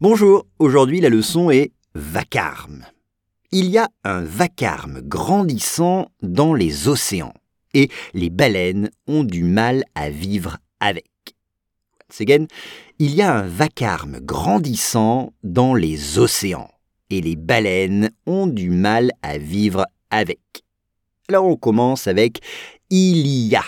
[0.00, 2.86] Bonjour, aujourd'hui la leçon est vacarme.
[3.50, 7.34] Il y a un vacarme grandissant dans les océans
[7.74, 11.10] et les baleines ont du mal à vivre avec.
[12.08, 12.46] Once again,
[13.00, 16.70] il y a un vacarme grandissant dans les océans
[17.10, 20.62] et les baleines ont du mal à vivre avec.
[21.28, 22.38] Alors on commence avec
[22.88, 23.64] il y a.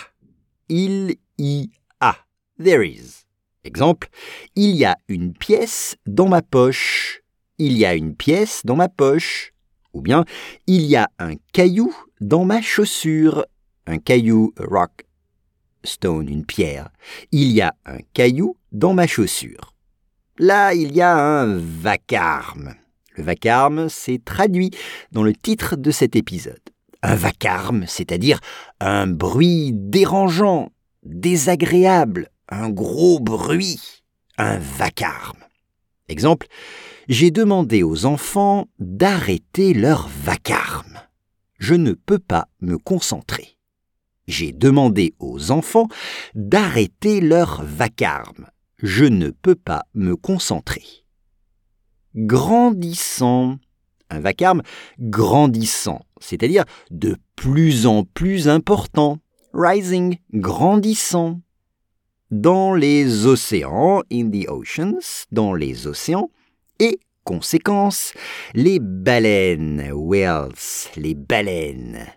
[0.69, 1.69] Il y
[1.99, 2.15] a.
[2.57, 3.20] There is.
[3.63, 4.09] Exemple,
[4.55, 7.21] il y a une pièce dans ma poche.
[7.59, 9.53] Il y a une pièce dans ma poche.
[9.93, 10.25] Ou bien,
[10.65, 13.45] il y a un caillou dans ma chaussure.
[13.85, 15.05] Un caillou, rock,
[15.83, 16.89] stone, une pierre.
[17.31, 19.75] Il y a un caillou dans ma chaussure.
[20.39, 22.73] Là, il y a un vacarme.
[23.15, 24.71] Le vacarme, c'est traduit
[25.11, 26.61] dans le titre de cet épisode.
[27.03, 28.39] Un vacarme, c'est-à-dire
[28.79, 30.71] un bruit dérangeant,
[31.03, 34.03] désagréable, un gros bruit,
[34.37, 35.39] un vacarme.
[36.09, 36.47] Exemple,
[37.07, 40.99] j'ai demandé aux enfants d'arrêter leur vacarme.
[41.57, 43.57] Je ne peux pas me concentrer.
[44.27, 45.87] J'ai demandé aux enfants
[46.35, 48.47] d'arrêter leur vacarme.
[48.77, 50.83] Je ne peux pas me concentrer.
[52.15, 53.57] Grandissant.
[54.09, 54.61] Un vacarme
[54.99, 59.19] grandissant, c'est-à-dire de plus en plus important.
[59.53, 61.39] Rising, grandissant
[62.31, 66.31] dans les océans, in the oceans, dans les océans,
[66.79, 68.13] et conséquence,
[68.55, 70.51] les baleines, whales,
[70.95, 72.07] les baleines.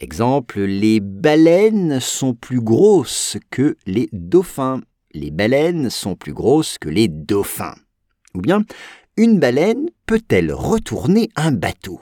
[0.00, 4.80] Exemple, les baleines sont plus grosses que les dauphins.
[5.12, 7.76] Les baleines sont plus grosses que les dauphins.
[8.34, 8.64] Ou bien,
[9.16, 12.00] une baleine peut-elle retourner un bateau?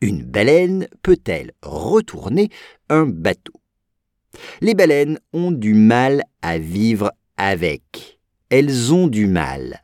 [0.00, 2.48] Une baleine peut-elle retourner
[2.88, 3.61] un bateau?
[4.60, 8.18] Les baleines ont du mal à vivre avec.
[8.50, 9.82] Elles ont du mal.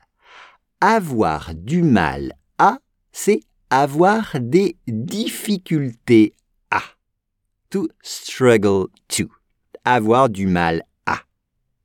[0.81, 2.79] Avoir du mal à,
[3.13, 6.35] c'est avoir des difficultés
[6.71, 6.83] à.
[7.71, 9.25] To struggle to.
[9.85, 11.21] Avoir du mal à.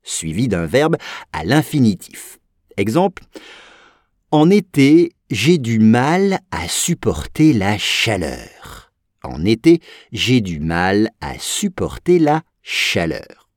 [0.02, 0.96] Suivi d'un verbe
[1.32, 2.38] à l'infinitif.
[2.76, 3.24] Exemple.
[4.30, 8.92] En été, j'ai du mal à supporter la chaleur.
[9.22, 9.80] En été,
[10.12, 13.48] j'ai du mal à supporter la chaleur.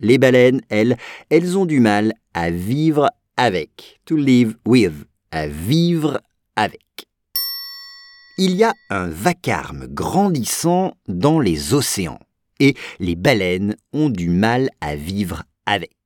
[0.00, 0.96] Les baleines, elles,
[1.30, 4.00] elles ont du mal à vivre avec.
[4.04, 4.94] To live with.
[5.32, 6.20] À vivre
[6.56, 7.06] avec.
[8.38, 12.20] Il y a un vacarme grandissant dans les océans
[12.58, 15.99] et les baleines ont du mal à vivre avec.